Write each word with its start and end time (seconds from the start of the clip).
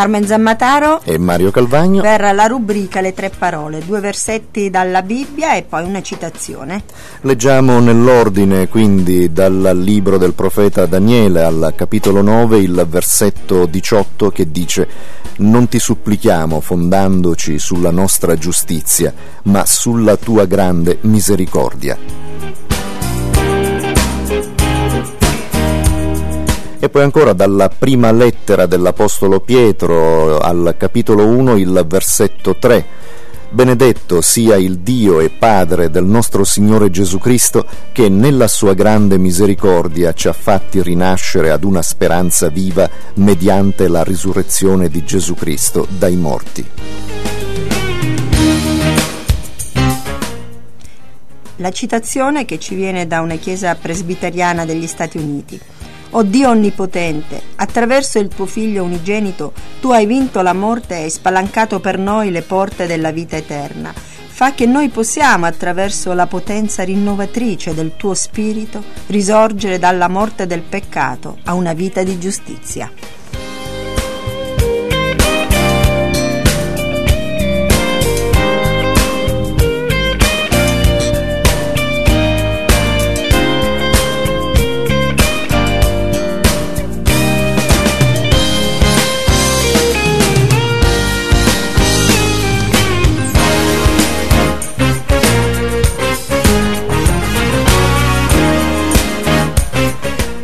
Carmen 0.00 0.26
Zammataro 0.26 1.02
e 1.04 1.18
Mario 1.18 1.50
Calvagno 1.50 2.00
per 2.00 2.32
la 2.32 2.46
rubrica 2.46 3.02
Le 3.02 3.12
tre 3.12 3.28
parole, 3.28 3.84
due 3.84 4.00
versetti 4.00 4.70
dalla 4.70 5.02
Bibbia 5.02 5.56
e 5.56 5.62
poi 5.62 5.84
una 5.84 6.00
citazione. 6.00 6.84
Leggiamo 7.20 7.80
nell'ordine 7.80 8.66
quindi 8.68 9.30
dal 9.30 9.72
libro 9.74 10.16
del 10.16 10.32
profeta 10.32 10.86
Daniele 10.86 11.42
al 11.42 11.74
capitolo 11.76 12.22
9 12.22 12.56
il 12.60 12.86
versetto 12.88 13.66
18 13.66 14.30
che 14.30 14.50
dice 14.50 14.88
Non 15.36 15.68
ti 15.68 15.78
supplichiamo 15.78 16.60
fondandoci 16.60 17.58
sulla 17.58 17.90
nostra 17.90 18.36
giustizia, 18.36 19.12
ma 19.42 19.66
sulla 19.66 20.16
tua 20.16 20.46
grande 20.46 20.96
misericordia. 21.02 21.98
E 26.82 26.88
poi 26.88 27.02
ancora 27.02 27.34
dalla 27.34 27.68
prima 27.68 28.10
lettera 28.10 28.64
dell'Apostolo 28.64 29.40
Pietro 29.40 30.38
al 30.38 30.76
capitolo 30.78 31.26
1, 31.26 31.58
il 31.58 31.84
versetto 31.86 32.56
3. 32.56 32.86
Benedetto 33.50 34.22
sia 34.22 34.56
il 34.56 34.78
Dio 34.78 35.20
e 35.20 35.28
Padre 35.28 35.90
del 35.90 36.06
nostro 36.06 36.42
Signore 36.42 36.88
Gesù 36.88 37.18
Cristo, 37.18 37.66
che 37.92 38.08
nella 38.08 38.48
sua 38.48 38.72
grande 38.72 39.18
misericordia 39.18 40.14
ci 40.14 40.28
ha 40.28 40.32
fatti 40.32 40.80
rinascere 40.80 41.50
ad 41.50 41.64
una 41.64 41.82
speranza 41.82 42.48
viva 42.48 42.88
mediante 43.16 43.86
la 43.86 44.02
risurrezione 44.02 44.88
di 44.88 45.04
Gesù 45.04 45.34
Cristo 45.34 45.86
dai 45.86 46.16
morti. 46.16 46.66
La 51.56 51.70
citazione 51.72 52.46
che 52.46 52.58
ci 52.58 52.74
viene 52.74 53.06
da 53.06 53.20
una 53.20 53.36
chiesa 53.36 53.74
presbiteriana 53.74 54.64
degli 54.64 54.86
Stati 54.86 55.18
Uniti. 55.18 55.60
O 56.12 56.24
Dio 56.24 56.50
Onnipotente, 56.50 57.40
attraverso 57.54 58.18
il 58.18 58.26
tuo 58.26 58.44
Figlio 58.44 58.82
unigenito, 58.82 59.52
tu 59.80 59.90
hai 59.92 60.06
vinto 60.06 60.42
la 60.42 60.52
morte 60.52 60.96
e 60.96 61.02
hai 61.02 61.10
spalancato 61.10 61.78
per 61.78 61.98
noi 61.98 62.32
le 62.32 62.42
porte 62.42 62.86
della 62.86 63.12
vita 63.12 63.36
eterna. 63.36 63.94
Fa 63.94 64.52
che 64.52 64.66
noi 64.66 64.88
possiamo, 64.88 65.46
attraverso 65.46 66.12
la 66.12 66.26
potenza 66.26 66.82
rinnovatrice 66.82 67.74
del 67.74 67.92
tuo 67.96 68.14
Spirito, 68.14 68.82
risorgere 69.06 69.78
dalla 69.78 70.08
morte 70.08 70.46
del 70.46 70.62
peccato 70.62 71.38
a 71.44 71.54
una 71.54 71.74
vita 71.74 72.02
di 72.02 72.18
giustizia. 72.18 72.90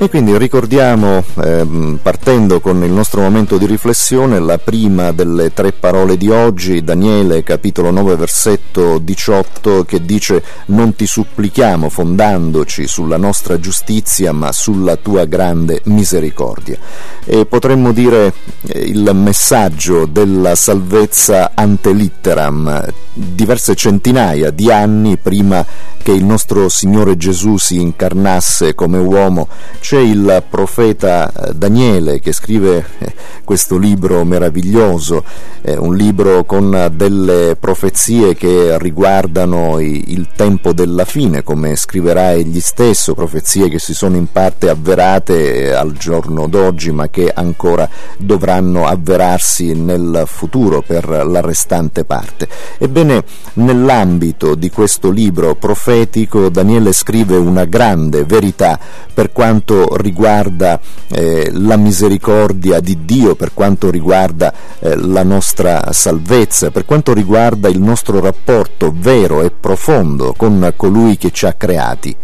E 0.07 0.09
quindi 0.09 0.39
ricordiamo, 0.39 1.25
ehm, 1.43 1.99
partendo 2.01 2.61
con 2.61 2.85
il 2.85 2.93
nostro 2.93 3.23
momento 3.23 3.59
di 3.59 3.67
riflessione, 3.67 4.39
la 4.39 4.57
prima 4.57 5.11
delle 5.11 5.53
tre 5.53 5.73
parole 5.73 6.17
di 6.17 6.31
oggi, 6.31 6.85
Daniele 6.85 7.43
capitolo 7.43 7.91
9 7.91 8.15
versetto 8.15 8.99
18, 8.99 9.85
che 9.85 10.05
dice 10.05 10.45
non 10.67 10.95
ti 10.95 11.09
supplichiamo 11.09 11.89
fondandoci 11.89 12.87
sulla 12.87 13.17
nostra 13.17 13.59
giustizia, 13.59 14.31
ma 14.31 14.53
sulla 14.53 14.95
tua 14.95 15.25
grande 15.25 15.81
misericordia. 15.87 16.79
E 17.25 17.45
potremmo 17.45 17.91
dire 17.91 18.33
eh, 18.69 18.79
il 18.79 19.11
messaggio 19.13 20.07
della 20.07 20.55
salvezza 20.55 21.51
ante 21.53 21.93
litteram, 21.93 22.93
diverse 23.13 23.75
centinaia 23.75 24.51
di 24.51 24.71
anni 24.71 25.17
prima 25.17 25.67
che 26.07 26.13
il 26.13 26.25
nostro 26.25 26.69
Signore 26.69 27.17
Gesù 27.17 27.57
si 27.57 27.81
incarnasse 27.81 28.77
come 28.77 28.99
uomo, 28.99 29.49
c'è 29.81 29.96
il 30.01 30.43
profeta 30.49 31.31
eh, 31.31 31.53
Daniele 31.55 32.21
che 32.21 32.33
scrive 32.33 32.85
eh, 32.99 33.15
questo 33.45 33.77
libro 33.79 34.25
meraviglioso, 34.25 35.25
un 35.67 35.97
libro 35.97 36.45
con 36.45 36.93
delle 36.95 37.57
profezie 37.59 38.35
che 38.35 38.77
riguardano 38.79 39.81
il 39.81 40.29
tempo 40.35 40.73
della 40.73 41.05
fine, 41.05 41.43
come 41.43 41.75
scriverà 41.77 42.33
egli 42.33 42.61
stesso, 42.61 43.15
profezie 43.15 43.69
che 43.69 43.79
si 43.79 43.95
sono 43.95 44.17
in 44.17 44.31
parte 44.31 44.69
avverate 44.69 45.55
eh, 45.55 45.71
al 45.71 45.93
giorno 45.93 46.47
d'oggi, 46.47 46.91
ma 46.93 47.09
che 47.09 47.33
ancora 47.35 47.89
dovranno 48.19 48.87
avverarsi 48.87 49.75
nel 49.75 50.25
futuro 50.27 50.83
per 50.83 51.09
la 51.09 51.41
restante 51.41 52.05
parte. 52.05 52.49
Ebbene, 52.79 53.25
nell'ambito 53.55 54.55
di 54.55 54.71
questo 54.71 55.11
libro 55.11 55.55
profetico 55.55 56.49
Daniele 56.49 56.93
scrive 56.93 57.37
una 57.37 57.65
grande 57.65 58.25
verità 58.25 58.79
per 59.13 59.33
quanto 59.33 59.86
riguarda 59.95 60.81
eh, 61.09 61.51
la 61.53 61.77
misericordia 61.77 62.81
di 62.81 63.05
Dio, 63.05 63.35
per 63.35 63.53
quanto 63.55 63.91
riguarda 63.91 64.53
eh, 64.79 64.97
la 64.97 65.23
nostra 65.23 65.93
salvezza, 65.93 66.71
per 66.71 66.85
quanto 66.85 67.13
riguarda 67.13 67.69
il 67.69 67.81
nostro 67.81 68.21
rapporto 68.21 68.93
vero 68.95 69.43
e 69.43 69.51
profondo 69.51 70.35
con 70.37 70.73
colui 70.77 71.17
che 71.17 71.31
ci 71.31 71.47
ha 71.47 71.53
creati. 71.53 72.17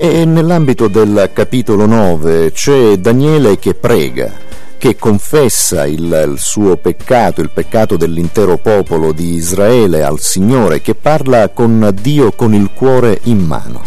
E 0.00 0.24
nell'ambito 0.24 0.86
del 0.86 1.30
capitolo 1.32 1.84
9 1.84 2.52
c'è 2.52 2.98
Daniele 2.98 3.58
che 3.58 3.74
prega, 3.74 4.32
che 4.78 4.94
confessa 4.94 5.86
il, 5.86 6.04
il, 6.04 6.36
suo 6.38 6.76
peccato, 6.76 7.40
il 7.40 7.50
peccato 7.50 7.96
dell'intero 7.96 8.58
popolo 8.58 9.10
di 9.10 9.32
Israele 9.32 10.04
al 10.04 10.20
Signore, 10.20 10.80
che 10.80 10.94
parla 10.94 11.48
con 11.48 11.92
Dio 12.00 12.30
con 12.30 12.54
il 12.54 12.70
cuore 12.72 13.18
in 13.24 13.40
mano. 13.40 13.82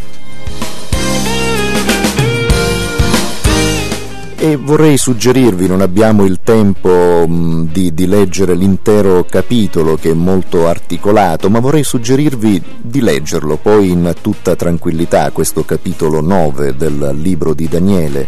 E 4.43 4.55
vorrei 4.55 4.97
suggerirvi, 4.97 5.67
non 5.67 5.81
abbiamo 5.81 6.25
il 6.25 6.39
tempo 6.43 7.27
di, 7.27 7.93
di, 7.93 8.07
leggere 8.07 8.55
l'intero 8.55 9.23
capitolo 9.23 9.97
che 9.97 10.09
è 10.09 10.13
molto 10.15 10.67
articolato, 10.67 11.47
ma 11.51 11.59
vorrei 11.59 11.83
suggerirvi 11.83 12.59
di 12.81 13.01
leggerlo 13.01 13.57
poi 13.57 13.91
in 13.91 14.15
tutta 14.19 14.55
tranquillità, 14.55 15.29
questo 15.29 15.63
capitolo 15.63 16.21
9 16.21 16.75
del 16.75 17.11
libro 17.21 17.53
di 17.53 17.67
Daniele 17.67 18.27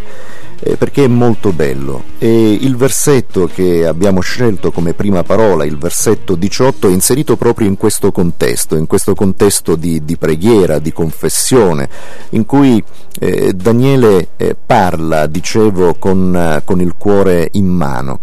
eh, 0.64 0.78
perché 0.78 1.04
è 1.04 1.08
molto 1.08 1.52
bello. 1.52 2.04
E 2.18 2.54
il 2.54 2.76
versetto 2.76 3.50
che 3.54 3.86
abbiamo 3.86 4.22
scelto 4.22 4.72
come 4.72 4.94
prima 4.94 5.24
parola, 5.24 5.66
il 5.66 5.78
versetto 5.78 6.36
18, 6.36 6.88
è 6.88 6.92
inserito 6.92 7.36
proprio 7.36 7.68
in 7.68 7.78
questo 7.78 8.12
contesto, 8.12 8.76
in 8.76 8.88
questo 8.88 9.14
contesto 9.14 9.76
di, 9.76 10.04
di 10.04 10.18
preghiera, 10.18 10.80
di 10.80 10.94
confessione, 10.94 11.90
in 12.30 12.46
cui 12.46 12.84
eh, 13.20 13.54
Daniele 13.54 14.30
eh, 14.38 14.56
parla, 14.66 15.28
dicevo, 15.28 15.96
con, 15.96 16.62
con 16.64 16.82
il 16.82 16.96
cuore 16.98 17.50
in 17.54 17.68
mano 17.68 18.20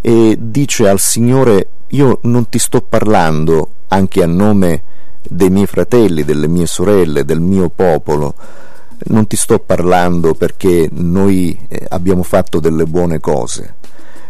e 0.00 0.36
dice 0.38 0.88
al 0.88 1.00
Signore 1.00 1.68
io 1.88 2.20
non 2.22 2.48
ti 2.48 2.60
sto 2.60 2.80
parlando 2.80 3.70
anche 3.88 4.22
a 4.22 4.26
nome 4.26 4.82
dei 5.28 5.50
miei 5.50 5.66
fratelli, 5.66 6.22
delle 6.22 6.46
mie 6.46 6.66
sorelle, 6.66 7.24
del 7.24 7.40
mio 7.40 7.68
popolo, 7.74 8.34
non 9.04 9.26
ti 9.26 9.36
sto 9.36 9.58
parlando 9.58 10.34
perché 10.34 10.88
noi 10.92 11.58
eh, 11.68 11.84
abbiamo 11.88 12.22
fatto 12.22 12.60
delle 12.60 12.84
buone 12.84 13.20
cose. 13.20 13.74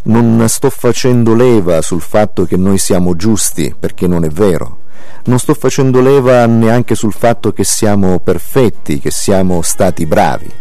Non 0.02 0.44
sto 0.48 0.70
facendo 0.70 1.34
leva 1.34 1.82
sul 1.82 2.00
fatto 2.00 2.44
che 2.44 2.56
noi 2.56 2.78
siamo 2.78 3.16
giusti, 3.16 3.74
perché 3.78 4.06
non 4.06 4.24
è 4.24 4.28
vero. 4.28 4.78
Non 5.24 5.38
sto 5.38 5.54
facendo 5.54 6.00
leva 6.00 6.46
neanche 6.46 6.94
sul 6.94 7.12
fatto 7.12 7.52
che 7.52 7.64
siamo 7.64 8.20
perfetti, 8.20 9.00
che 9.00 9.10
siamo 9.10 9.62
stati 9.62 10.06
bravi. 10.06 10.52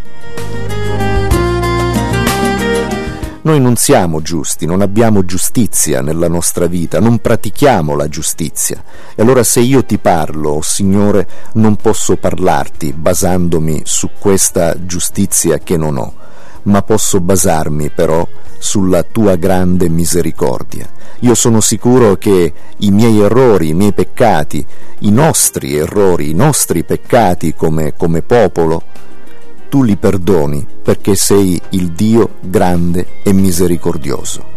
Noi 3.45 3.61
non 3.61 3.75
siamo 3.75 4.21
giusti, 4.21 4.65
non 4.65 4.81
abbiamo 4.81 5.23
giustizia 5.23 6.01
nella 6.01 6.27
nostra 6.27 6.65
vita, 6.65 6.99
non 6.99 7.19
pratichiamo 7.19 7.95
la 7.95 8.07
giustizia. 8.07 8.83
E 9.13 9.21
allora 9.21 9.43
se 9.43 9.59
io 9.59 9.85
ti 9.85 9.99
parlo, 9.99 10.53
oh 10.53 10.61
Signore, 10.63 11.27
non 11.53 11.75
posso 11.75 12.15
parlarti 12.15 12.91
basandomi 12.93 13.83
su 13.85 14.09
questa 14.17 14.83
giustizia 14.83 15.59
che 15.59 15.77
non 15.77 15.97
ho, 15.97 16.13
ma 16.63 16.81
posso 16.81 17.19
basarmi 17.21 17.91
però 17.91 18.27
sulla 18.57 19.03
tua 19.03 19.35
grande 19.35 19.89
misericordia. 19.89 20.89
Io 21.19 21.35
sono 21.35 21.61
sicuro 21.61 22.15
che 22.15 22.51
i 22.77 22.89
miei 22.89 23.19
errori, 23.19 23.69
i 23.69 23.73
miei 23.75 23.93
peccati, 23.93 24.65
i 25.01 25.11
nostri 25.11 25.75
errori, 25.75 26.31
i 26.31 26.33
nostri 26.33 26.83
peccati 26.83 27.53
come, 27.53 27.93
come 27.95 28.23
popolo, 28.23 28.81
tu 29.69 29.83
li 29.83 29.95
perdoni 29.97 30.65
perché 30.83 31.15
sei 31.15 31.59
il 31.71 31.91
Dio 31.91 32.35
grande 32.41 33.07
e 33.23 33.33
misericordioso. 33.33 34.53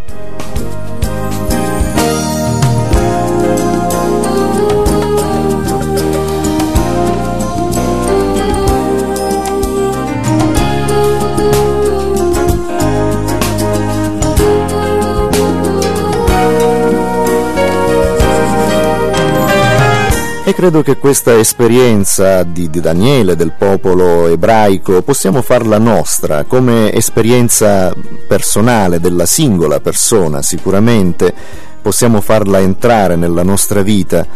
Credo 20.58 20.82
che 20.82 20.96
questa 20.96 21.38
esperienza 21.38 22.42
di, 22.42 22.68
di, 22.68 22.80
Daniele, 22.80 23.36
del 23.36 23.52
popolo 23.56 24.26
ebraico, 24.26 25.02
possiamo 25.02 25.40
farla 25.40 25.78
nostra 25.78 26.42
come 26.42 26.92
esperienza 26.92 27.94
personale 28.26 28.98
della 28.98 29.24
singola 29.24 29.78
persona, 29.78 30.42
sicuramente. 30.42 31.32
Possiamo 31.80 32.20
farla 32.20 32.58
entrare 32.58 33.14
nella 33.14 33.44
nostra 33.44 33.82
vita, 33.82 34.26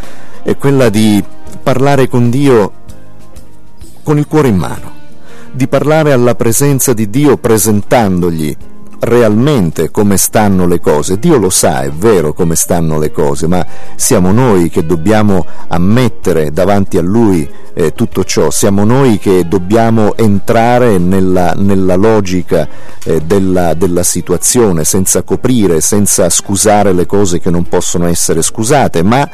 è 0.45 0.57
quella 0.57 0.91
di 0.91 1.25
parlare 1.61 2.07
con 2.07 2.31
Dio 2.31 2.73
con 4.05 4.17
il 4.17 4.29
cuore 4.29 4.47
in 4.47 4.57
mano, 4.59 4.93
di 5.51 5.67
parlare 5.67 6.13
alla 6.13 6.37
presenza 6.37 6.93
di 6.93 7.11
Dio 7.11 7.37
presentandogli 7.37 8.57
realmente 9.03 9.91
come 9.91 10.17
stanno 10.17 10.67
le 10.67 10.81
cose. 10.81 11.19
Dio 11.19 11.37
lo 11.37 11.51
sa, 11.51 11.83
è 11.83 11.91
vero 11.91 12.33
come 12.33 12.55
stanno 12.55 12.99
le 12.99 13.11
cose, 13.11 13.47
ma 13.47 13.65
siamo 13.97 14.33
noi 14.33 14.69
che 14.69 14.87
dobbiamo 14.87 15.45
ammettere 15.69 16.53
davanti 16.53 16.99
a 16.99 17.03
Lui 17.03 17.49
eh, 17.75 17.95
tutto 17.95 18.23
ciò, 18.25 18.51
siamo 18.51 18.85
noi 18.85 19.19
che 19.19 19.49
dobbiamo 19.49 20.15
entrare 20.17 20.99
nella, 20.99 21.55
nella 21.57 21.97
logica 21.97 22.69
eh, 23.05 23.21
della, 23.23 23.75
della 23.75 24.03
situazione, 24.03 24.85
senza 24.85 25.23
coprire, 25.23 25.81
senza 25.81 26.29
scusare 26.29 26.93
le 26.93 27.07
cose 27.07 27.41
che 27.41 27.51
non 27.51 27.65
possono 27.65 28.07
essere 28.07 28.43
scusate, 28.43 29.03
ma 29.03 29.29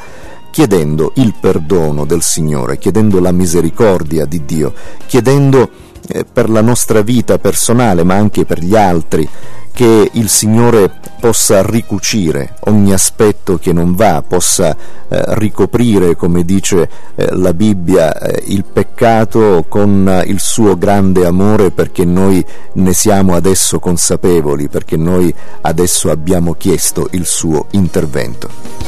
chiedendo 0.51 1.11
il 1.15 1.35
perdono 1.39 2.05
del 2.05 2.23
Signore, 2.23 2.79
chiedendo 2.79 3.19
la 3.19 3.31
misericordia 3.31 4.25
di 4.25 4.43
Dio, 4.45 4.73
chiedendo 5.05 5.69
eh, 6.07 6.25
per 6.25 6.49
la 6.49 6.61
nostra 6.61 7.01
vita 7.01 7.37
personale, 7.37 8.03
ma 8.03 8.15
anche 8.15 8.45
per 8.45 8.59
gli 8.59 8.75
altri, 8.75 9.27
che 9.71 10.09
il 10.13 10.29
Signore 10.29 10.91
possa 11.19 11.61
ricucire 11.61 12.55
ogni 12.61 12.93
aspetto 12.93 13.57
che 13.57 13.73
non 13.73 13.95
va, 13.95 14.23
possa 14.25 14.75
eh, 15.07 15.23
ricoprire, 15.35 16.15
come 16.15 16.43
dice 16.43 16.89
eh, 17.15 17.27
la 17.35 17.53
Bibbia, 17.53 18.17
eh, 18.17 18.43
il 18.47 18.63
peccato 18.65 19.65
con 19.67 20.23
il 20.25 20.39
suo 20.39 20.77
grande 20.77 21.25
amore 21.25 21.71
perché 21.71 22.05
noi 22.05 22.43
ne 22.73 22.93
siamo 22.93 23.35
adesso 23.35 23.79
consapevoli, 23.79 24.69
perché 24.69 24.97
noi 24.97 25.33
adesso 25.61 26.09
abbiamo 26.09 26.53
chiesto 26.53 27.07
il 27.11 27.25
suo 27.25 27.67
intervento. 27.71 28.78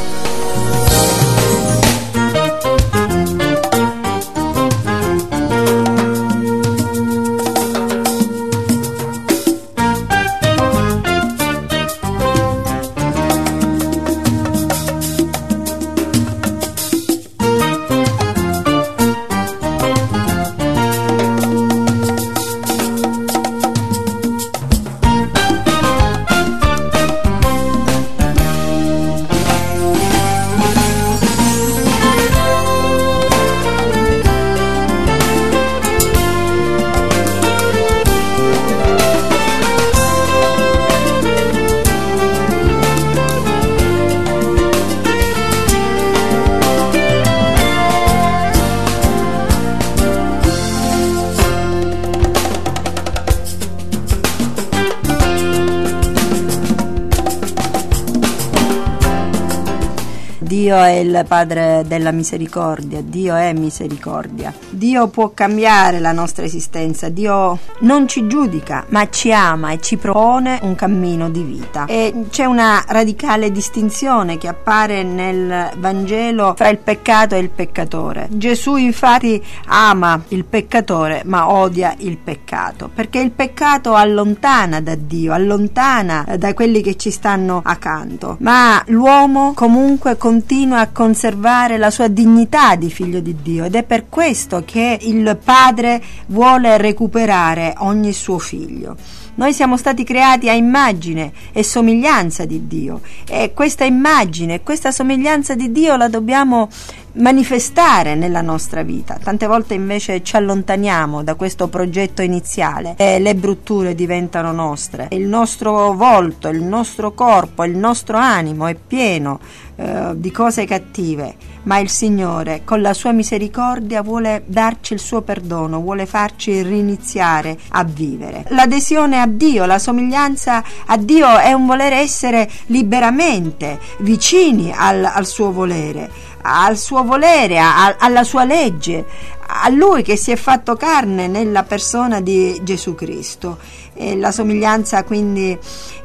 Dio 60.71 60.83
è 60.83 60.91
il 60.91 61.25
Padre 61.27 61.83
della 61.85 62.11
misericordia, 62.11 63.01
Dio 63.01 63.35
è 63.35 63.51
misericordia. 63.51 64.53
Dio 64.69 65.09
può 65.09 65.31
cambiare 65.33 65.99
la 65.99 66.13
nostra 66.13 66.45
esistenza, 66.45 67.09
Dio 67.09 67.59
non 67.79 68.07
ci 68.07 68.25
giudica, 68.25 68.85
ma 68.87 69.09
ci 69.09 69.33
ama 69.33 69.71
e 69.71 69.81
ci 69.81 69.97
propone 69.97 70.59
un 70.61 70.75
cammino 70.75 71.29
di 71.29 71.43
vita. 71.43 71.87
E 71.87 72.27
c'è 72.29 72.45
una 72.45 72.81
radicale 72.87 73.51
distinzione 73.51 74.37
che 74.37 74.47
appare 74.47 75.03
nel 75.03 75.71
Vangelo 75.77 76.53
fra 76.55 76.69
il 76.69 76.77
peccato 76.77 77.35
e 77.35 77.39
il 77.39 77.49
peccatore. 77.49 78.29
Gesù 78.31 78.77
infatti 78.77 79.43
ama 79.65 80.23
il 80.29 80.45
peccatore, 80.45 81.23
ma 81.25 81.51
odia 81.51 81.93
il 81.97 82.15
peccato, 82.15 82.89
perché 82.93 83.19
il 83.19 83.31
peccato 83.31 83.93
allontana 83.93 84.79
da 84.79 84.95
Dio, 84.95 85.33
allontana 85.33 86.25
da 86.37 86.53
quelli 86.53 86.81
che 86.81 86.95
ci 86.95 87.11
stanno 87.11 87.59
accanto. 87.61 88.37
Ma 88.39 88.81
l'uomo 88.85 89.51
comunque 89.53 90.15
continua 90.15 90.59
continua 90.61 90.81
a 90.81 90.91
conservare 90.91 91.79
la 91.79 91.89
sua 91.89 92.07
dignità 92.07 92.75
di 92.75 92.91
figlio 92.91 93.19
di 93.19 93.37
Dio 93.41 93.63
ed 93.63 93.73
è 93.73 93.81
per 93.81 94.09
questo 94.09 94.61
che 94.63 94.99
il 95.01 95.39
padre 95.43 95.99
vuole 96.27 96.77
recuperare 96.77 97.73
ogni 97.79 98.13
suo 98.13 98.37
figlio. 98.37 98.95
Noi 99.33 99.53
siamo 99.53 99.75
stati 99.75 100.03
creati 100.03 100.49
a 100.49 100.53
immagine 100.53 101.31
e 101.51 101.63
somiglianza 101.63 102.45
di 102.45 102.67
Dio 102.67 103.01
e 103.27 103.53
questa 103.55 103.85
immagine, 103.85 104.61
questa 104.61 104.91
somiglianza 104.91 105.55
di 105.55 105.71
Dio 105.71 105.95
la 105.95 106.09
dobbiamo 106.09 106.69
manifestare 107.13 108.15
nella 108.15 108.41
nostra 108.41 108.83
vita. 108.83 109.17
Tante 109.21 109.47
volte 109.47 109.73
invece 109.73 110.21
ci 110.23 110.35
allontaniamo 110.35 111.23
da 111.23 111.35
questo 111.35 111.67
progetto 111.67 112.21
iniziale 112.21 112.93
e 112.97 113.19
le 113.19 113.35
brutture 113.35 113.95
diventano 113.95 114.51
nostre. 114.51 115.07
Il 115.11 115.27
nostro 115.27 115.93
volto, 115.93 116.47
il 116.47 116.61
nostro 116.61 117.13
corpo, 117.13 117.63
il 117.63 117.75
nostro 117.75 118.17
animo 118.17 118.67
è 118.67 118.75
pieno 118.75 119.39
eh, 119.81 120.11
di 120.13 120.31
cose 120.31 120.65
cattive, 120.65 121.35
ma 121.63 121.79
il 121.79 121.89
Signore 121.89 122.61
con 122.63 122.81
la 122.81 122.93
sua 122.93 123.11
misericordia 123.11 124.03
vuole 124.03 124.43
darci 124.45 124.93
il 124.93 124.99
suo 124.99 125.21
perdono, 125.21 125.79
vuole 125.79 126.05
farci 126.05 126.61
riniziare 126.61 127.57
a 127.69 127.83
vivere. 127.83 128.45
L'adesione 128.49 129.19
a 129.19 129.25
Dio, 129.25 129.65
la 129.65 129.79
somiglianza 129.79 130.63
a 130.85 130.97
Dio 130.97 131.35
è 131.37 131.53
un 131.53 131.65
voler 131.65 131.93
essere 131.93 132.47
liberamente 132.67 133.79
vicini 133.99 134.71
al, 134.75 135.03
al 135.03 135.25
suo 135.25 135.51
volere 135.51 136.29
al 136.43 136.75
suo 136.77 137.03
volere, 137.03 137.59
a, 137.59 137.97
alla 137.99 138.23
sua 138.23 138.45
legge, 138.45 139.05
a 139.45 139.69
lui 139.69 140.01
che 140.01 140.15
si 140.15 140.31
è 140.31 140.35
fatto 140.35 140.75
carne 140.75 141.27
nella 141.27 141.63
persona 141.63 142.21
di 142.21 142.59
Gesù 142.63 142.95
Cristo. 142.95 143.59
E 143.93 144.15
la 144.15 144.31
somiglianza 144.31 145.03
quindi 145.03 145.57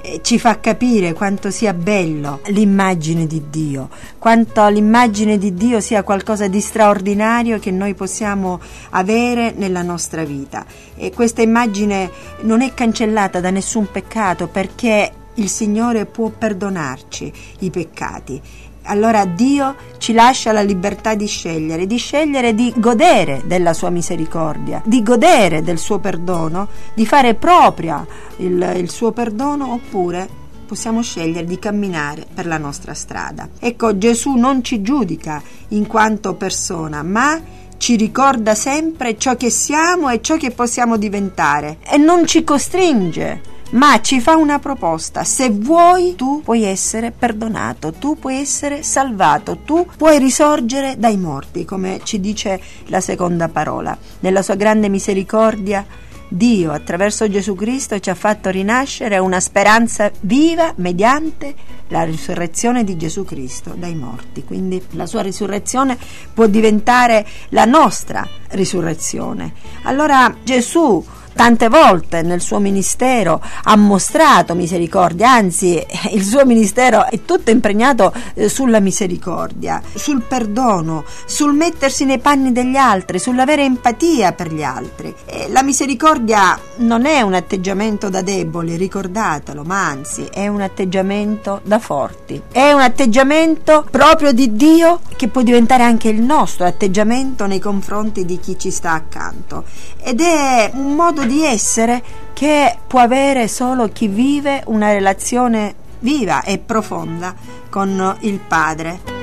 eh, 0.02 0.20
ci 0.22 0.38
fa 0.38 0.58
capire 0.60 1.12
quanto 1.12 1.50
sia 1.50 1.72
bello 1.72 2.40
l'immagine 2.46 3.26
di 3.26 3.44
Dio, 3.48 3.88
quanto 4.18 4.66
l'immagine 4.68 5.38
di 5.38 5.54
Dio 5.54 5.80
sia 5.80 6.02
qualcosa 6.02 6.48
di 6.48 6.60
straordinario 6.60 7.58
che 7.58 7.70
noi 7.70 7.94
possiamo 7.94 8.60
avere 8.90 9.52
nella 9.56 9.82
nostra 9.82 10.24
vita. 10.24 10.64
E 10.96 11.12
questa 11.12 11.42
immagine 11.42 12.10
non 12.42 12.60
è 12.60 12.74
cancellata 12.74 13.40
da 13.40 13.50
nessun 13.50 13.88
peccato 13.90 14.48
perché 14.48 15.12
il 15.34 15.48
Signore 15.48 16.06
può 16.06 16.30
perdonarci 16.30 17.32
i 17.60 17.70
peccati 17.70 18.40
allora 18.86 19.24
Dio 19.24 19.74
ci 19.98 20.12
lascia 20.12 20.52
la 20.52 20.62
libertà 20.62 21.14
di 21.14 21.26
scegliere, 21.26 21.86
di 21.86 21.96
scegliere 21.96 22.54
di 22.54 22.72
godere 22.76 23.42
della 23.44 23.72
sua 23.72 23.90
misericordia, 23.90 24.82
di 24.84 25.02
godere 25.02 25.62
del 25.62 25.78
suo 25.78 25.98
perdono, 25.98 26.68
di 26.94 27.06
fare 27.06 27.34
propria 27.34 28.06
il, 28.36 28.74
il 28.76 28.90
suo 28.90 29.12
perdono 29.12 29.72
oppure 29.72 30.44
possiamo 30.66 31.02
scegliere 31.02 31.46
di 31.46 31.58
camminare 31.58 32.26
per 32.32 32.46
la 32.46 32.58
nostra 32.58 32.94
strada. 32.94 33.48
Ecco, 33.58 33.96
Gesù 33.98 34.34
non 34.34 34.62
ci 34.62 34.82
giudica 34.82 35.42
in 35.68 35.86
quanto 35.86 36.34
persona, 36.34 37.02
ma 37.02 37.40
ci 37.78 37.96
ricorda 37.96 38.54
sempre 38.54 39.16
ciò 39.18 39.36
che 39.36 39.50
siamo 39.50 40.08
e 40.08 40.20
ciò 40.20 40.36
che 40.36 40.50
possiamo 40.50 40.96
diventare 40.96 41.78
e 41.88 41.96
non 41.98 42.26
ci 42.26 42.42
costringe 42.42 43.54
ma 43.70 44.00
ci 44.00 44.20
fa 44.20 44.36
una 44.36 44.58
proposta. 44.58 45.24
Se 45.24 45.50
vuoi, 45.50 46.14
tu 46.14 46.42
puoi 46.42 46.62
essere 46.62 47.10
perdonato, 47.10 47.92
tu 47.92 48.18
puoi 48.18 48.36
essere 48.36 48.82
salvato, 48.82 49.58
tu 49.64 49.86
puoi 49.96 50.18
risorgere 50.18 50.96
dai 50.98 51.16
morti, 51.16 51.64
come 51.64 52.00
ci 52.02 52.20
dice 52.20 52.60
la 52.86 53.00
seconda 53.00 53.48
parola. 53.48 53.96
Nella 54.20 54.42
sua 54.42 54.54
grande 54.54 54.88
misericordia, 54.88 55.84
Dio 56.28 56.72
attraverso 56.72 57.28
Gesù 57.28 57.54
Cristo 57.54 58.00
ci 58.00 58.10
ha 58.10 58.14
fatto 58.14 58.50
rinascere 58.50 59.18
una 59.18 59.38
speranza 59.38 60.10
viva 60.20 60.72
mediante 60.76 61.54
la 61.88 62.02
risurrezione 62.02 62.82
di 62.82 62.96
Gesù 62.96 63.24
Cristo 63.24 63.74
dai 63.76 63.94
morti. 63.94 64.42
Quindi 64.42 64.82
la 64.90 65.06
sua 65.06 65.22
risurrezione 65.22 65.96
può 66.34 66.46
diventare 66.46 67.24
la 67.50 67.64
nostra 67.64 68.26
risurrezione. 68.50 69.52
Allora 69.82 70.34
Gesù 70.42 71.04
tante 71.36 71.68
volte 71.68 72.22
nel 72.22 72.40
suo 72.40 72.58
ministero 72.58 73.40
ha 73.64 73.76
mostrato 73.76 74.54
misericordia, 74.54 75.30
anzi 75.30 75.84
il 76.10 76.24
suo 76.24 76.44
ministero 76.46 77.06
è 77.06 77.24
tutto 77.24 77.50
impregnato 77.50 78.12
eh, 78.34 78.48
sulla 78.48 78.80
misericordia, 78.80 79.80
sul 79.94 80.22
perdono, 80.22 81.04
sul 81.26 81.52
mettersi 81.52 82.04
nei 82.06 82.18
panni 82.18 82.52
degli 82.52 82.76
altri, 82.76 83.18
sull'avere 83.18 83.64
empatia 83.64 84.32
per 84.32 84.52
gli 84.52 84.62
altri. 84.62 85.14
E 85.26 85.48
la 85.50 85.62
misericordia 85.62 86.58
non 86.76 87.04
è 87.04 87.20
un 87.20 87.34
atteggiamento 87.34 88.08
da 88.08 88.22
deboli, 88.22 88.76
ricordatelo, 88.76 89.62
ma 89.62 89.86
anzi 89.86 90.24
è 90.32 90.48
un 90.48 90.62
atteggiamento 90.62 91.60
da 91.62 91.78
forti. 91.78 92.40
È 92.50 92.72
un 92.72 92.80
atteggiamento 92.80 93.86
proprio 93.90 94.32
di 94.32 94.56
Dio 94.56 95.00
che 95.16 95.28
può 95.28 95.42
diventare 95.42 95.82
anche 95.82 96.08
il 96.08 96.22
nostro 96.22 96.64
atteggiamento 96.64 97.46
nei 97.46 97.60
confronti 97.60 98.24
di 98.24 98.40
chi 98.40 98.58
ci 98.58 98.70
sta 98.70 98.92
accanto. 98.92 99.64
Ed 100.02 100.20
è 100.20 100.70
un 100.72 100.94
modo 100.94 101.24
di 101.26 101.44
essere 101.44 102.02
che 102.32 102.76
può 102.86 103.00
avere 103.00 103.48
solo 103.48 103.88
chi 103.88 104.08
vive 104.08 104.62
una 104.66 104.92
relazione 104.92 105.74
viva 106.00 106.42
e 106.42 106.58
profonda 106.58 107.34
con 107.68 108.16
il 108.20 108.38
Padre. 108.38 109.15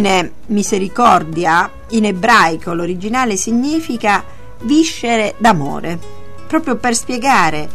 Termine 0.00 0.32
misericordia 0.46 1.70
in 1.90 2.06
ebraico 2.06 2.72
l'originale 2.72 3.36
significa 3.36 4.24
viscere 4.62 5.34
d'amore, 5.38 5.98
proprio 6.46 6.76
per 6.76 6.94
spiegare 6.94 7.68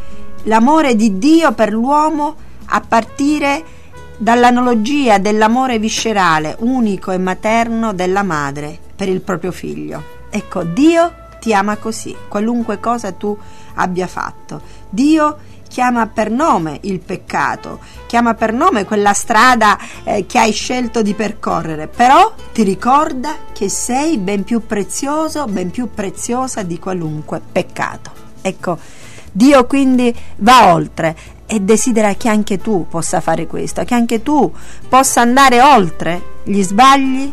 l'amore 0.44 0.96
di 0.96 1.18
Dio 1.18 1.54
per 1.54 1.72
l'uomo 1.72 2.36
a 2.66 2.82
partire 2.82 3.64
dall'analogia 4.18 5.18
dell'amore 5.20 5.78
viscerale, 5.78 6.56
unico 6.60 7.12
e 7.12 7.18
materno 7.18 7.94
della 7.94 8.24
madre 8.24 8.78
per 8.96 9.08
il 9.08 9.22
proprio 9.22 9.52
figlio. 9.52 10.04
Ecco, 10.30 10.64
Dio 10.64 11.14
ti 11.40 11.54
ama 11.54 11.78
così, 11.78 12.16
qualunque 12.28 12.80
cosa 12.80 13.12
tu 13.12 13.38
abbia 13.76 14.08
fatto. 14.08 14.62
Dio 14.90 15.38
chiama 15.76 16.08
per 16.08 16.32
nome 16.32 16.78
il 16.84 17.02
peccato, 17.02 17.80
chiama 18.08 18.34
per 18.34 18.54
nome 18.54 18.86
quella 18.86 19.12
strada 19.12 19.78
eh, 20.06 20.26
che 20.26 20.40
hai 20.40 20.54
scelto 20.54 21.02
di 21.02 21.14
percorrere, 21.14 21.90
però 21.90 22.34
ti 22.54 22.64
ricorda 22.64 23.36
che 23.52 23.68
sei 23.68 24.18
ben 24.18 24.46
più 24.46 24.66
prezioso, 24.66 25.44
ben 25.48 25.72
più 25.72 25.90
preziosa 25.94 26.64
di 26.64 26.80
qualunque 26.80 27.42
peccato. 27.52 28.10
Ecco, 28.42 28.78
Dio 29.34 29.66
quindi 29.66 30.16
va 30.38 30.72
oltre 30.72 31.14
e 31.46 31.60
desidera 31.60 32.14
che 32.14 32.30
anche 32.30 32.58
tu 32.58 32.88
possa 32.88 33.20
fare 33.20 33.46
questo, 33.46 33.84
che 33.84 33.96
anche 33.96 34.24
tu 34.24 34.50
possa 34.88 35.20
andare 35.20 35.62
oltre 35.62 36.22
gli 36.44 36.64
sbagli 36.64 37.30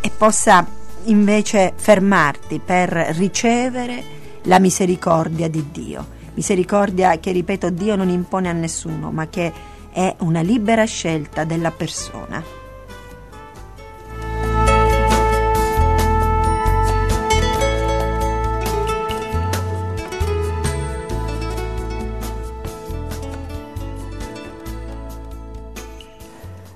e 0.00 0.10
possa 0.16 0.64
invece 1.06 1.72
fermarti 1.74 2.60
per 2.64 2.90
ricevere 3.16 4.04
la 4.42 4.60
misericordia 4.60 5.48
di 5.48 5.66
Dio. 5.72 6.20
Misericordia 6.34 7.18
che, 7.18 7.32
ripeto, 7.32 7.70
Dio 7.70 7.96
non 7.96 8.08
impone 8.08 8.48
a 8.48 8.52
nessuno, 8.52 9.10
ma 9.10 9.28
che 9.28 9.52
è 9.90 10.14
una 10.20 10.40
libera 10.40 10.84
scelta 10.84 11.44
della 11.44 11.70
persona. 11.70 12.60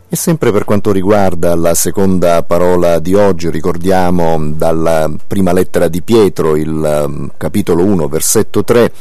E 0.08 0.18
sempre 0.18 0.52
per 0.52 0.64
quanto 0.64 0.92
riguarda 0.92 1.54
la 1.56 1.74
seconda 1.74 2.42
parola 2.42 3.00
di 3.00 3.14
oggi, 3.14 3.50
ricordiamo 3.50 4.38
dalla 4.52 5.10
prima 5.26 5.52
lettera 5.52 5.88
di 5.88 6.00
Pietro, 6.00 6.56
il 6.56 6.68
um, 6.68 7.30
capitolo 7.36 7.84
1, 7.84 8.08
versetto 8.08 8.64
3, 8.64 8.92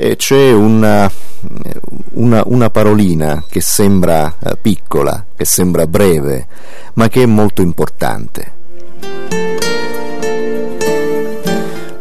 eh, 0.00 0.14
c'è 0.14 0.52
una, 0.52 1.10
una, 2.12 2.42
una, 2.46 2.70
parolina 2.70 3.42
che 3.48 3.60
sembra 3.60 4.36
eh, 4.38 4.56
piccola, 4.56 5.26
che 5.36 5.44
sembra 5.44 5.88
breve, 5.88 6.46
ma 6.94 7.08
che 7.08 7.24
è 7.24 7.26
molto 7.26 7.62
importante. 7.62 8.52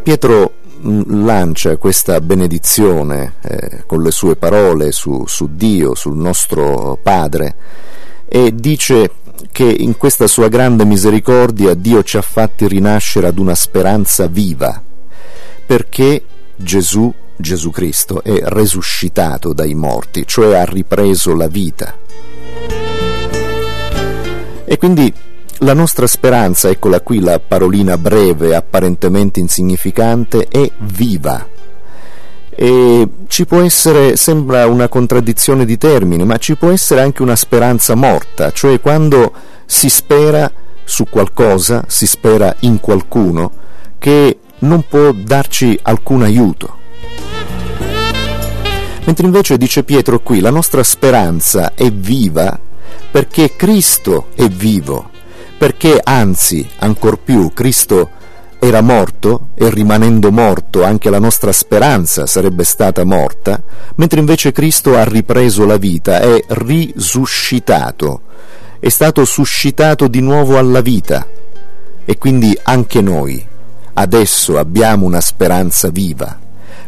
Pietro 0.03 0.53
mm, 0.85 1.25
lancia 1.25 1.77
questa 1.77 2.21
benedizione 2.21 3.33
eh, 3.41 3.83
con 3.87 4.03
le 4.03 4.11
sue 4.11 4.35
parole 4.35 4.91
su, 4.91 5.23
su 5.25 5.49
Dio, 5.55 5.95
sul 5.95 6.17
nostro 6.17 6.99
Padre, 7.01 7.55
e 8.27 8.53
dice 8.53 9.09
che 9.51 9.63
in 9.63 9.97
questa 9.97 10.27
sua 10.27 10.49
grande 10.49 10.85
misericordia 10.85 11.73
Dio 11.73 12.03
ci 12.03 12.17
ha 12.17 12.21
fatti 12.21 12.67
rinascere 12.67 13.25
ad 13.25 13.39
una 13.39 13.55
speranza 13.55 14.27
viva, 14.27 14.79
perché 15.65 16.23
Gesù 16.55 17.11
Gesù 17.37 17.69
Cristo 17.69 18.23
è 18.23 18.39
resuscitato 18.43 19.53
dai 19.53 19.75
morti, 19.75 20.25
cioè 20.25 20.55
ha 20.55 20.65
ripreso 20.65 21.35
la 21.35 21.47
vita. 21.47 21.95
E 24.65 24.77
quindi 24.77 25.13
la 25.59 25.73
nostra 25.73 26.07
speranza, 26.07 26.69
eccola 26.69 26.99
qui 27.01 27.19
la 27.19 27.39
parolina 27.39 27.97
breve, 27.97 28.55
apparentemente 28.55 29.39
insignificante, 29.39 30.47
è 30.47 30.69
viva. 30.79 31.47
E 32.49 33.07
ci 33.27 33.45
può 33.45 33.61
essere, 33.61 34.15
sembra 34.15 34.65
una 34.67 34.87
contraddizione 34.87 35.63
di 35.63 35.77
termini, 35.77 36.25
ma 36.25 36.37
ci 36.37 36.55
può 36.55 36.69
essere 36.69 37.01
anche 37.01 37.21
una 37.21 37.35
speranza 37.35 37.93
morta, 37.95 38.51
cioè 38.51 38.81
quando 38.81 39.31
si 39.65 39.89
spera 39.89 40.51
su 40.83 41.05
qualcosa, 41.09 41.85
si 41.87 42.07
spera 42.07 42.55
in 42.61 42.79
qualcuno 42.79 43.51
che 43.99 44.39
non 44.59 44.85
può 44.87 45.11
darci 45.11 45.77
alcun 45.83 46.23
aiuto. 46.23 46.76
Mentre 49.05 49.25
invece 49.25 49.57
dice 49.57 49.83
Pietro 49.83 50.19
qui, 50.19 50.41
la 50.41 50.49
nostra 50.49 50.83
speranza 50.83 51.73
è 51.73 51.89
viva 51.89 52.59
perché 53.09 53.55
Cristo 53.55 54.27
è 54.35 54.47
vivo, 54.47 55.09
perché 55.57 55.99
anzi, 56.03 56.67
ancor 56.79 57.19
più, 57.19 57.51
Cristo 57.53 58.09
era 58.59 58.81
morto 58.81 59.49
e 59.53 59.69
rimanendo 59.69 60.31
morto 60.31 60.83
anche 60.83 61.09
la 61.09 61.19
nostra 61.19 61.51
speranza 61.51 62.25
sarebbe 62.25 62.63
stata 62.63 63.03
morta, 63.05 63.61
mentre 63.95 64.19
invece 64.19 64.51
Cristo 64.51 64.97
ha 64.97 65.03
ripreso 65.03 65.65
la 65.65 65.77
vita, 65.77 66.19
è 66.19 66.43
risuscitato, 66.47 68.21
è 68.79 68.89
stato 68.89 69.25
suscitato 69.25 70.07
di 70.07 70.21
nuovo 70.21 70.57
alla 70.57 70.81
vita. 70.81 71.27
E 72.03 72.17
quindi 72.17 72.57
anche 72.63 73.01
noi 73.01 73.45
adesso 73.93 74.57
abbiamo 74.57 75.05
una 75.05 75.21
speranza 75.21 75.89
viva, 75.89 76.37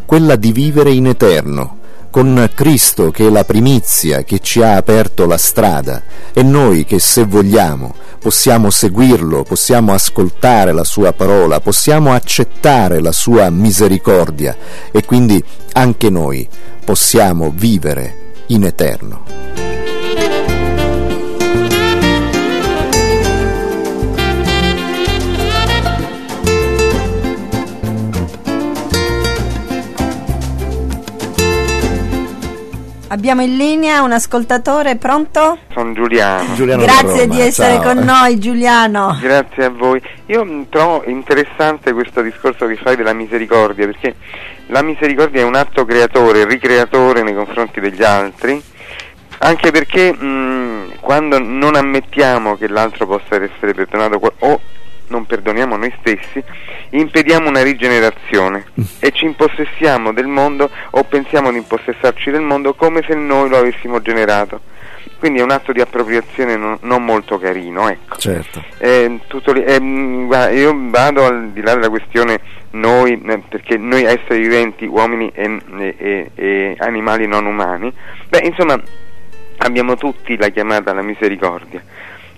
quella 0.10 0.38
di 0.38 0.52
vivere 0.52 0.90
in 0.90 1.06
eterno 1.06 1.78
con 2.10 2.50
Cristo 2.56 3.12
che 3.12 3.28
è 3.28 3.30
la 3.30 3.44
primizia 3.44 4.24
che 4.24 4.40
ci 4.40 4.60
ha 4.60 4.76
aperto 4.76 5.28
la 5.28 5.38
strada 5.38 6.02
e 6.34 6.42
noi 6.42 6.84
che 6.84 6.98
se 6.98 7.26
vogliamo 7.26 7.94
possiamo 8.18 8.72
seguirlo, 8.72 9.44
possiamo 9.44 9.94
ascoltare 9.94 10.72
la 10.72 10.84
sua 10.84 11.14
parola, 11.14 11.60
possiamo 11.60 12.12
accettare 12.12 13.02
la 13.02 13.12
sua 13.12 13.52
misericordia 13.52 14.58
e 14.90 15.06
quindi 15.06 15.44
anche 15.74 16.10
noi 16.10 16.48
possiamo 16.84 17.54
vivere 17.56 18.42
in 18.48 18.64
eterno. 18.64 19.69
Abbiamo 33.20 33.42
in 33.42 33.58
linea 33.58 34.02
un 34.02 34.14
ascoltatore 34.14 34.96
pronto? 34.96 35.58
Sono 35.74 35.92
Giuliano. 35.92 36.54
Giuliano 36.56 36.84
Grazie 36.84 37.24
Roma, 37.24 37.36
di 37.36 37.42
essere 37.42 37.74
ciao. 37.74 37.82
con 37.82 37.98
noi 37.98 38.40
Giuliano. 38.40 39.18
Grazie 39.20 39.66
a 39.66 39.70
voi. 39.70 40.02
Io 40.28 40.46
mh, 40.46 40.70
trovo 40.70 41.04
interessante 41.06 41.92
questo 41.92 42.22
discorso 42.22 42.66
che 42.66 42.78
fai 42.78 42.96
della 42.96 43.12
misericordia, 43.12 43.88
perché 43.88 44.16
la 44.68 44.82
misericordia 44.84 45.42
è 45.42 45.44
un 45.44 45.56
atto 45.56 45.84
creatore, 45.84 46.46
ricreatore 46.46 47.22
nei 47.22 47.36
confronti 47.36 47.82
degli 47.82 48.04
altri, 48.04 48.64
anche 49.40 49.70
perché 49.72 50.14
mh, 50.14 51.00
quando 51.02 51.40
non 51.40 51.76
ammettiamo 51.76 52.56
che 52.56 52.70
l'altro 52.70 53.06
possa 53.06 53.36
essere 53.36 53.74
perdonato 53.74 54.32
o 54.40 54.62
non 55.10 55.26
perdoniamo 55.26 55.76
noi 55.76 55.94
stessi, 56.00 56.44
impediamo 56.92 57.50
una 57.50 57.62
rigenerazione 57.62 58.66
e 59.00 59.12
ci 59.12 59.26
impossessiamo 59.26 60.14
del 60.14 60.28
mondo 60.28 60.70
o 60.92 61.04
pensiamo 61.04 61.52
di 61.52 61.58
impossessarci 61.58 62.32
del 62.32 62.42
mondo 62.42 62.74
come 62.74 63.04
se 63.06 63.14
noi 63.16 63.50
lo 63.50 63.58
avessimo 63.58 64.02
generato. 64.02 64.62
Quindi 65.18 65.40
è 65.40 65.44
un 65.44 65.52
atto 65.52 65.74
di 65.74 65.82
appropriazione 65.82 66.56
non, 66.56 66.78
non 66.82 67.04
molto 67.04 67.38
carino, 67.38 67.90
ecco. 67.90 68.18
Certo. 68.18 68.64
Eh, 68.78 69.20
lì. 69.52 69.64
Eh, 69.64 69.80
guarda, 70.26 70.50
io 70.52 70.74
vado 70.76 71.26
al 71.26 71.50
di 71.52 71.62
là 71.62 71.74
della 71.74 71.90
questione 71.90 72.40
noi, 72.72 73.22
eh, 73.26 73.42
perché 73.50 73.78
noi 73.78 74.04
esseri 74.04 74.40
viventi, 74.42 74.86
uomini 74.86 75.30
e, 75.34 75.60
e- 75.78 75.96
e- 75.98 76.32
e 76.36 76.76
animali 76.80 77.28
non 77.28 77.46
umani, 77.46 77.92
beh, 78.30 78.40
insomma, 78.46 78.82
abbiamo 79.58 79.96
tutti 79.98 80.38
la 80.38 80.48
chiamata 80.50 80.92
alla 80.92 81.02
misericordia. 81.02 81.84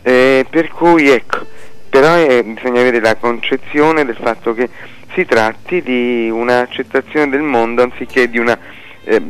Eh, 0.02 0.46
per 0.50 0.70
cui, 0.70 1.10
ecco, 1.10 1.46
però 1.92 2.16
eh, 2.16 2.42
bisogna 2.44 2.80
avere 2.80 3.02
la 3.02 3.16
concezione 3.16 4.06
del 4.06 4.16
fatto 4.16 4.54
che 4.54 4.70
si 5.14 5.26
tratti 5.26 5.84
di 5.84 6.30
un'accettazione 6.32 7.30
del 7.30 7.42
mondo 7.42 7.84
anziché 7.84 8.30
di 8.30 8.40
una 8.40 8.58
eh, 9.04 9.22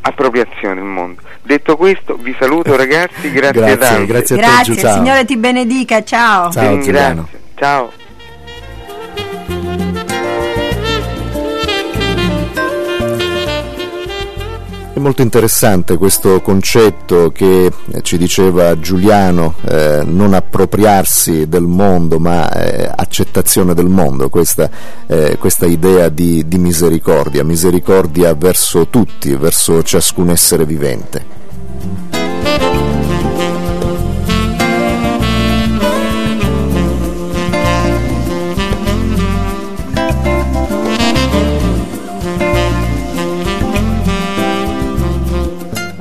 appropriazione 0.00 0.74
del 0.74 0.82
mondo. 0.82 1.22
Detto 1.42 1.76
questo, 1.76 2.16
vi 2.16 2.34
saluto 2.36 2.74
ragazzi, 2.76 3.30
grazie, 3.30 3.60
Grazie, 3.60 3.78
tante. 3.78 4.06
grazie 4.06 4.34
a 4.34 4.38
te, 4.38 4.44
Grazie, 4.44 4.76
ciao. 4.76 4.94
Signore 4.96 5.24
ti 5.24 5.36
benedica, 5.36 6.02
ciao. 6.02 6.50
Ciao. 6.50 7.28
Ciao. 7.54 7.92
È 14.98 15.00
molto 15.00 15.22
interessante 15.22 15.96
questo 15.96 16.40
concetto 16.40 17.30
che 17.30 17.66
eh, 17.66 18.02
ci 18.02 18.18
diceva 18.18 18.76
Giuliano, 18.80 19.54
eh, 19.64 20.02
non 20.04 20.34
appropriarsi 20.34 21.46
del 21.46 21.62
mondo 21.62 22.18
ma 22.18 22.50
eh, 22.50 22.90
accettazione 22.96 23.74
del 23.74 23.86
mondo, 23.86 24.28
questa, 24.28 24.68
eh, 25.06 25.36
questa 25.38 25.66
idea 25.66 26.08
di, 26.08 26.48
di 26.48 26.58
misericordia, 26.58 27.44
misericordia 27.44 28.34
verso 28.34 28.88
tutti, 28.88 29.32
verso 29.36 29.84
ciascun 29.84 30.30
essere 30.30 30.66
vivente. 30.66 31.27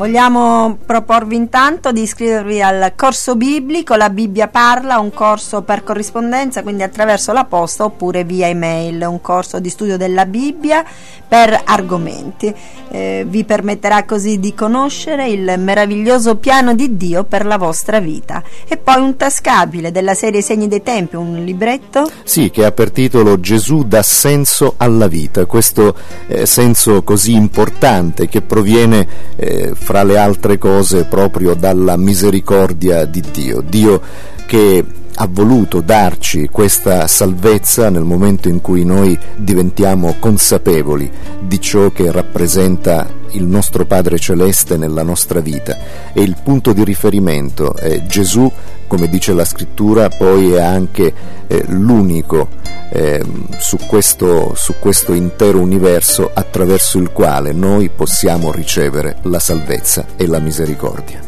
Vogliamo 0.07 0.77
proporvi 0.85 1.35
intanto 1.35 1.91
di 1.91 2.03
iscrivervi 2.03 2.61
al 2.61 2.93
corso 2.95 3.35
biblico 3.35 3.95
La 3.95 4.09
Bibbia 4.09 4.47
parla, 4.47 4.99
un 4.99 5.11
corso 5.11 5.63
per 5.63 5.83
corrispondenza, 5.83 6.63
quindi 6.63 6.81
attraverso 6.81 7.33
la 7.33 7.43
posta 7.43 7.83
oppure 7.83 8.23
via 8.23 8.47
email, 8.47 9.05
un 9.05 9.19
corso 9.19 9.59
di 9.59 9.69
studio 9.69 9.97
della 9.97 10.25
Bibbia 10.25 10.85
per 11.27 11.61
argomenti. 11.65 12.55
Eh, 12.89 13.25
vi 13.27 13.43
permetterà 13.43 14.05
così 14.05 14.39
di 14.39 14.53
conoscere 14.53 15.27
il 15.27 15.55
meraviglioso 15.57 16.37
piano 16.37 16.73
di 16.73 16.95
Dio 16.95 17.25
per 17.25 17.45
la 17.45 17.57
vostra 17.57 17.99
vita. 17.99 18.41
E 18.65 18.77
poi 18.77 19.01
un 19.01 19.17
tascabile 19.17 19.91
della 19.91 20.13
serie 20.13 20.41
Segni 20.41 20.69
dei 20.69 20.83
Tempi, 20.83 21.17
un 21.17 21.43
libretto 21.43 22.09
Sì, 22.23 22.49
che 22.49 22.63
ha 22.63 22.71
per 22.71 22.91
titolo 22.91 23.41
Gesù 23.41 23.83
dà 23.83 24.03
senso 24.03 24.75
alla 24.77 25.07
vita, 25.07 25.45
questo 25.45 25.93
eh, 26.27 26.45
senso 26.45 27.03
così 27.03 27.33
importante 27.33 28.29
che 28.29 28.41
proviene 28.41 29.35
eh, 29.35 29.73
fra 29.75 29.95
le 30.03 30.17
altre 30.17 30.57
cose 30.57 31.05
proprio 31.05 31.53
dalla 31.53 31.97
misericordia 31.97 33.05
di 33.05 33.21
Dio. 33.31 33.61
Dio 33.61 34.01
che 34.45 34.83
ha 35.19 35.27
voluto 35.29 35.81
darci 35.81 36.47
questa 36.51 37.07
salvezza 37.07 37.89
nel 37.89 38.03
momento 38.03 38.49
in 38.49 38.61
cui 38.61 38.85
noi 38.85 39.17
diventiamo 39.35 40.15
consapevoli 40.19 41.11
di 41.39 41.59
ciò 41.59 41.91
che 41.91 42.11
rappresenta 42.11 43.07
il 43.31 43.43
nostro 43.43 43.85
Padre 43.85 44.19
Celeste 44.19 44.77
nella 44.77 45.01
nostra 45.01 45.39
vita 45.39 45.75
e 46.13 46.21
il 46.21 46.37
punto 46.43 46.71
di 46.71 46.83
riferimento 46.83 47.75
è 47.75 48.03
Gesù, 48.03 48.51
come 48.85 49.09
dice 49.09 49.33
la 49.33 49.45
scrittura, 49.45 50.07
poi 50.09 50.51
è 50.51 50.61
anche 50.61 51.13
eh, 51.47 51.63
l'unico 51.67 52.49
eh, 52.89 53.23
su, 53.57 53.77
questo, 53.87 54.53
su 54.55 54.75
questo 54.79 55.13
intero 55.13 55.59
universo 55.59 56.29
attraverso 56.31 56.99
il 56.99 57.11
quale 57.11 57.53
noi 57.53 57.89
possiamo 57.89 58.51
ricevere 58.51 59.17
la 59.23 59.39
salvezza 59.39 60.05
e 60.15 60.27
la 60.27 60.39
misericordia. 60.39 61.26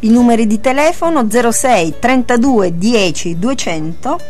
I 0.00 0.10
numeri 0.10 0.46
di 0.46 0.60
telefono 0.60 1.26
06 1.28 1.94
32 1.98 2.78
10 2.78 3.38
200 3.38 4.20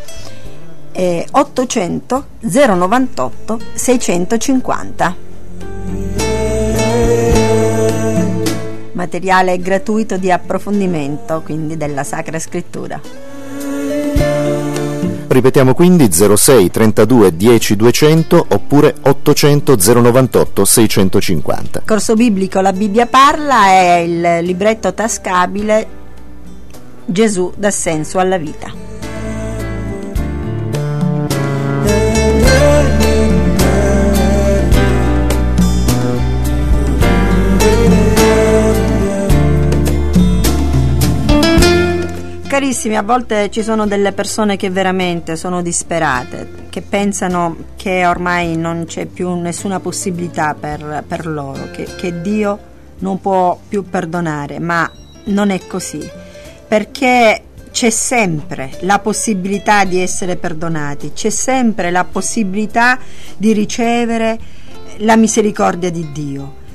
e 0.93 1.27
800 1.31 2.27
098 2.41 3.61
650. 3.75 5.17
Materiale 8.93 9.59
gratuito 9.59 10.17
di 10.17 10.33
approfondimento, 10.33 11.43
quindi 11.45 11.77
della 11.77 12.03
Sacra 12.03 12.39
Scrittura. 12.41 13.01
Ripetiamo 15.29 15.75
quindi 15.75 16.11
06 16.11 16.71
32 16.71 17.37
10 17.37 17.77
200 17.77 18.47
oppure 18.49 18.95
800 19.03 19.77
098 19.77 20.65
650. 20.65 21.83
Corso 21.85 22.15
biblico 22.15 22.61
La 22.61 22.73
Bibbia 22.73 23.07
parla 23.07 23.67
è 23.67 23.97
il 23.99 24.45
libretto 24.45 24.95
tascabile 24.95 25.87
Gesù 27.05 27.53
dà 27.57 27.71
senso 27.71 28.19
alla 28.19 28.37
vita. 28.37 28.88
Carissimi, 42.59 42.97
a 42.97 43.03
volte 43.03 43.51
ci 43.53 43.63
sono 43.63 43.87
delle 43.87 44.11
persone 44.11 44.57
che 44.57 44.69
veramente 44.69 45.37
sono 45.37 45.63
disperate, 45.63 46.65
che 46.71 46.83
pensano 46.83 47.57
che 47.77 48.05
ormai 48.05 48.57
non 48.57 48.85
c'è 48.85 49.07
più 49.07 49.33
nessuna 49.37 49.79
possibilità 49.79 50.57
per, 50.59 51.05
per 51.07 51.29
loro, 51.29 51.71
che, 51.71 51.85
che 51.85 52.21
Dio 52.21 52.59
non 52.99 53.21
può 53.21 53.57
più 53.69 53.89
perdonare, 53.89 54.59
ma 54.59 54.91
non 55.27 55.51
è 55.51 55.69
così, 55.69 56.05
perché 56.67 57.43
c'è 57.71 57.91
sempre 57.91 58.73
la 58.81 58.99
possibilità 58.99 59.85
di 59.85 60.01
essere 60.01 60.35
perdonati, 60.35 61.13
c'è 61.13 61.31
sempre 61.31 61.93
la 61.93 62.03
possibilità 62.03 62.99
di 63.37 63.53
ricevere 63.53 64.37
la 64.97 65.15
misericordia 65.15 65.93
di 65.93 66.11
Dio. 66.11 66.67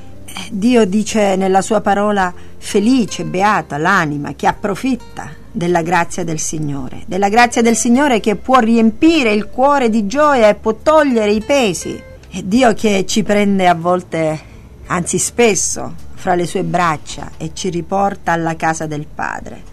Dio 0.51 0.85
dice 0.85 1.35
nella 1.35 1.61
sua 1.61 1.81
parola 1.81 2.33
felice, 2.57 3.23
beata 3.23 3.77
l'anima 3.77 4.33
che 4.33 4.47
approfitta 4.47 5.29
della 5.51 5.81
grazia 5.81 6.23
del 6.23 6.39
Signore, 6.39 7.03
della 7.05 7.29
grazia 7.29 7.61
del 7.61 7.75
Signore 7.75 8.19
che 8.19 8.35
può 8.35 8.59
riempire 8.59 9.31
il 9.31 9.49
cuore 9.49 9.89
di 9.89 10.07
gioia 10.07 10.49
e 10.49 10.55
può 10.55 10.75
togliere 10.81 11.31
i 11.31 11.41
pesi. 11.41 12.01
È 12.29 12.41
Dio 12.41 12.73
che 12.73 13.05
ci 13.05 13.21
prende 13.23 13.67
a 13.67 13.75
volte, 13.75 14.39
anzi 14.87 15.19
spesso, 15.19 15.93
fra 16.15 16.35
le 16.35 16.47
sue 16.47 16.63
braccia 16.63 17.31
e 17.37 17.51
ci 17.53 17.69
riporta 17.69 18.31
alla 18.31 18.55
casa 18.55 18.87
del 18.87 19.05
Padre. 19.05 19.71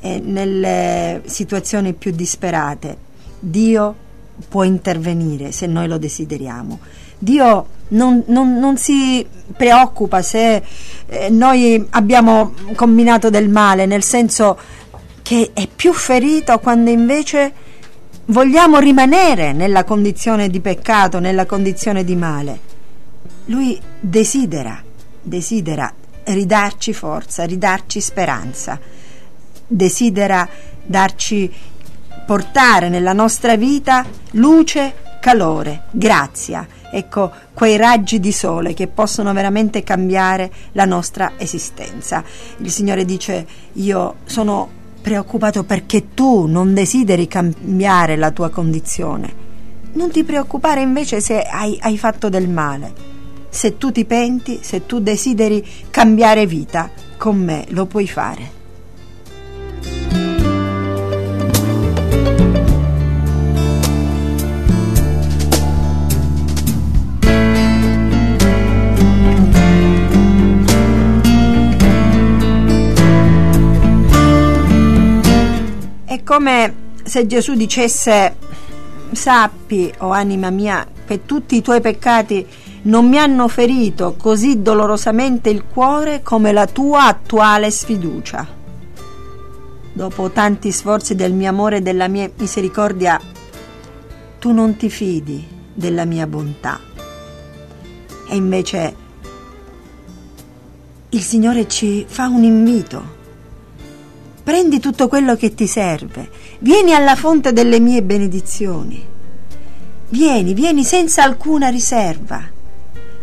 E 0.00 0.18
nelle 0.18 1.22
situazioni 1.26 1.92
più 1.92 2.10
disperate 2.10 2.96
Dio 3.38 3.94
può 4.48 4.64
intervenire 4.64 5.52
se 5.52 5.66
noi 5.66 5.86
lo 5.86 5.98
desideriamo. 5.98 6.80
Dio 7.18 7.66
non, 7.92 8.22
non, 8.26 8.58
non 8.58 8.76
si 8.76 9.26
preoccupa 9.56 10.22
se 10.22 10.62
eh, 11.06 11.30
noi 11.30 11.84
abbiamo 11.90 12.54
combinato 12.74 13.30
del 13.30 13.48
male, 13.48 13.86
nel 13.86 14.02
senso 14.02 14.58
che 15.22 15.50
è 15.52 15.68
più 15.74 15.92
ferito 15.92 16.58
quando 16.58 16.90
invece 16.90 17.52
vogliamo 18.26 18.78
rimanere 18.78 19.52
nella 19.52 19.84
condizione 19.84 20.48
di 20.48 20.60
peccato, 20.60 21.18
nella 21.18 21.46
condizione 21.46 22.04
di 22.04 22.16
male. 22.16 22.70
Lui 23.46 23.80
desidera, 24.00 24.82
desidera 25.20 25.92
ridarci 26.24 26.92
forza, 26.92 27.44
ridarci 27.44 28.00
speranza, 28.00 28.78
desidera 29.66 30.48
darci, 30.84 31.52
portare 32.26 32.88
nella 32.88 33.12
nostra 33.12 33.56
vita 33.56 34.04
luce, 34.32 34.94
calore, 35.20 35.84
grazia 35.90 36.66
ecco, 36.92 37.32
quei 37.54 37.76
raggi 37.76 38.20
di 38.20 38.32
sole 38.32 38.74
che 38.74 38.86
possono 38.86 39.32
veramente 39.32 39.82
cambiare 39.82 40.52
la 40.72 40.84
nostra 40.84 41.32
esistenza. 41.38 42.22
Il 42.58 42.70
Signore 42.70 43.04
dice, 43.06 43.46
io 43.72 44.16
sono 44.26 44.68
preoccupato 45.00 45.64
perché 45.64 46.14
tu 46.14 46.46
non 46.46 46.74
desideri 46.74 47.26
cambiare 47.26 48.16
la 48.16 48.30
tua 48.30 48.50
condizione. 48.50 49.40
Non 49.94 50.10
ti 50.10 50.22
preoccupare 50.22 50.82
invece 50.82 51.20
se 51.20 51.42
hai, 51.42 51.78
hai 51.80 51.98
fatto 51.98 52.28
del 52.28 52.48
male. 52.48 53.10
Se 53.48 53.76
tu 53.78 53.90
ti 53.90 54.04
penti, 54.04 54.60
se 54.62 54.86
tu 54.86 55.00
desideri 55.00 55.66
cambiare 55.90 56.46
vita, 56.46 56.90
con 57.16 57.36
me 57.36 57.64
lo 57.68 57.86
puoi 57.86 58.06
fare. 58.08 58.61
Come 76.32 76.74
se 77.04 77.26
Gesù 77.26 77.52
dicesse 77.52 78.36
sappi, 79.10 79.92
o 79.98 80.06
oh 80.06 80.10
anima 80.12 80.48
mia, 80.48 80.86
che 81.04 81.26
tutti 81.26 81.56
i 81.56 81.60
tuoi 81.60 81.82
peccati 81.82 82.46
non 82.84 83.06
mi 83.06 83.18
hanno 83.18 83.48
ferito 83.48 84.14
così 84.16 84.62
dolorosamente 84.62 85.50
il 85.50 85.64
cuore 85.70 86.22
come 86.22 86.52
la 86.52 86.66
tua 86.66 87.04
attuale 87.04 87.70
sfiducia. 87.70 88.48
Dopo 89.92 90.30
tanti 90.30 90.72
sforzi 90.72 91.14
del 91.14 91.34
mio 91.34 91.50
amore 91.50 91.76
e 91.76 91.80
della 91.82 92.08
mia 92.08 92.30
misericordia, 92.34 93.20
tu 94.38 94.52
non 94.52 94.76
ti 94.76 94.88
fidi 94.88 95.46
della 95.74 96.06
mia 96.06 96.26
bontà. 96.26 96.80
E 98.26 98.34
invece 98.34 98.96
il 101.10 101.20
Signore 101.20 101.68
ci 101.68 102.06
fa 102.08 102.28
un 102.28 102.42
invito. 102.42 103.20
Prendi 104.42 104.80
tutto 104.80 105.08
quello 105.08 105.36
che 105.36 105.54
ti 105.54 105.66
serve, 105.66 106.28
vieni 106.58 106.94
alla 106.94 107.14
fonte 107.14 107.52
delle 107.52 107.78
mie 107.78 108.02
benedizioni. 108.02 109.04
Vieni, 110.08 110.52
vieni 110.52 110.84
senza 110.84 111.22
alcuna 111.22 111.68
riserva 111.68 112.50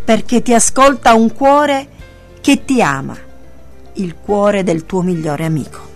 perché 0.10 0.42
ti 0.42 0.56
ascolta 0.56 1.14
un 1.14 1.32
cuore 1.34 1.88
che 2.42 2.66
ti 2.66 2.82
ama, 2.82 3.16
il 3.94 4.16
cuore 4.16 4.64
del 4.64 4.88
tuo 4.88 5.04
migliore 5.04 5.46
amico. 5.46 5.88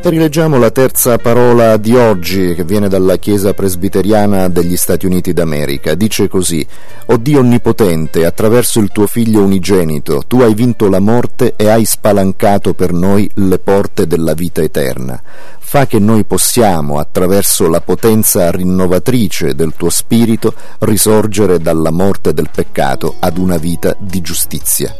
Rileggiamo 0.00 0.58
la 0.58 0.70
terza 0.70 1.18
parola 1.18 1.76
di 1.76 1.94
oggi 1.96 2.54
che 2.54 2.62
viene 2.62 2.88
dalla 2.88 3.16
Chiesa 3.16 3.52
presbiteriana 3.52 4.48
degli 4.48 4.76
Stati 4.76 5.06
Uniti 5.06 5.32
d'America. 5.32 5.94
Dice 5.94 6.28
così: 6.28 6.64
O 7.06 7.16
Dio 7.16 7.40
onnipotente, 7.40 8.24
attraverso 8.24 8.78
il 8.78 8.90
tuo 8.90 9.08
figlio 9.08 9.42
unigenito, 9.42 10.22
tu 10.26 10.40
hai 10.40 10.54
vinto 10.54 10.88
la 10.88 11.00
morte 11.00 11.54
e 11.56 11.68
hai 11.68 11.84
spalancato 11.84 12.74
per 12.74 12.92
noi 12.92 13.28
le 13.34 13.58
porte 13.58 14.06
della 14.06 14.34
vita 14.34 14.62
eterna. 14.62 15.20
Fa 15.58 15.86
che 15.86 15.98
noi 15.98 16.24
possiamo, 16.24 16.98
attraverso 16.98 17.68
la 17.68 17.80
potenza 17.80 18.50
rinnovatrice 18.52 19.54
del 19.54 19.74
tuo 19.76 19.90
spirito, 19.90 20.54
risorgere 20.78 21.58
dalla 21.58 21.90
morte 21.90 22.32
del 22.32 22.48
peccato 22.54 23.16
ad 23.18 23.36
una 23.36 23.56
vita 23.56 23.94
di 23.98 24.20
giustizia. 24.20 24.94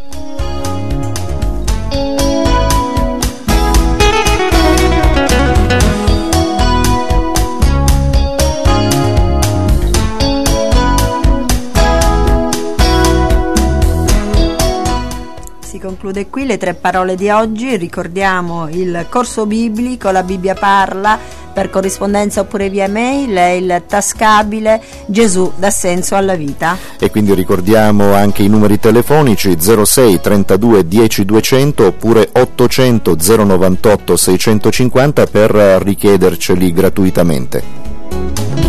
Conclude 16.09 16.31
qui 16.31 16.47
le 16.47 16.57
tre 16.57 16.75
parole 16.75 17.17
di 17.17 17.29
oggi. 17.29 17.77
Ricordiamo 17.77 18.69
il 18.69 19.07
corso 19.09 19.47
biblico, 19.47 20.11
la 20.11 20.23
Bibbia 20.23 20.55
parla 20.55 21.19
per 21.53 21.71
corrispondenza 21.71 22.41
oppure 22.41 22.71
via 22.71 22.89
mail, 22.89 23.35
è 23.35 23.51
il 23.51 23.83
tascabile 23.87 24.81
Gesù 25.07 25.53
dà 25.57 25.71
senso 25.71 26.15
alla 26.15 26.35
vita. 26.35 26.79
E 26.99 27.11
quindi 27.11 27.35
ricordiamo 27.35 28.15
anche 28.15 28.43
i 28.43 28.49
numeri 28.49 28.79
telefonici 28.79 29.57
06 29.59 30.21
32 30.21 30.87
10 30.87 31.25
200 31.25 31.87
oppure 31.87 32.29
800 32.33 33.17
098 33.45 34.17
650 34.17 35.27
per 35.27 35.51
richiederceli 35.51 36.73
gratuitamente. 36.73 38.68